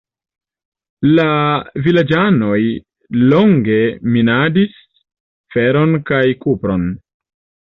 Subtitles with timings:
[1.19, 1.25] La
[1.87, 2.61] vilaĝanoj
[3.35, 3.77] longe
[4.17, 4.75] minadis
[5.57, 6.89] feron kaj kupron.